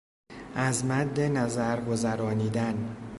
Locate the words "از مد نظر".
0.55-1.81